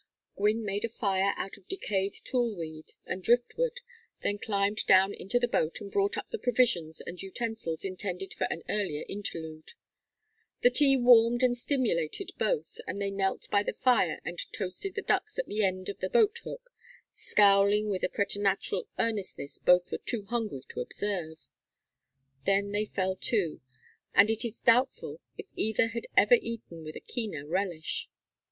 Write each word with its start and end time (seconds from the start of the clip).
Gwynne 0.35 0.65
made 0.65 0.83
a 0.83 0.89
fire 0.89 1.35
out 1.37 1.57
of 1.57 1.67
decayed 1.67 2.13
tule 2.25 2.57
weed 2.57 2.93
and 3.05 3.21
driftwood, 3.21 3.81
then 4.23 4.39
climbed 4.39 4.83
down 4.87 5.13
into 5.13 5.37
the 5.37 5.47
boat 5.47 5.79
and 5.79 5.91
brought 5.91 6.17
up 6.17 6.31
the 6.31 6.39
provisions 6.39 7.01
and 7.01 7.21
utensils 7.21 7.85
intended 7.85 8.33
for 8.33 8.45
an 8.49 8.63
earlier 8.67 9.05
interlude. 9.07 9.73
The 10.61 10.71
tea 10.71 10.97
warmed 10.97 11.43
and 11.43 11.55
stimulated 11.55 12.31
both, 12.39 12.79
and 12.87 12.97
they 12.99 13.11
knelt 13.11 13.47
by 13.51 13.61
the 13.61 13.73
fire 13.75 14.19
and 14.25 14.39
toasted 14.51 14.95
the 14.95 15.03
ducks 15.03 15.37
at 15.37 15.45
the 15.45 15.61
end 15.63 15.87
of 15.87 15.99
the 15.99 16.09
boat 16.09 16.39
hook, 16.43 16.71
scowling 17.11 17.87
with 17.87 18.01
a 18.03 18.09
preternatural 18.09 18.87
earnestness 18.97 19.59
both 19.59 19.91
were 19.91 19.99
too 19.99 20.23
hungry 20.23 20.63
to 20.69 20.81
observe. 20.81 21.37
Then 22.47 22.71
they 22.71 22.85
fell 22.85 23.15
to, 23.17 23.61
and 24.15 24.31
it 24.31 24.43
is 24.43 24.61
doubtful 24.61 25.21
if 25.37 25.45
either 25.55 25.89
had 25.89 26.07
ever 26.17 26.37
eaten 26.41 26.83
with 26.83 26.95
a 26.95 27.01
keener 27.01 27.45
relish. 27.45 28.09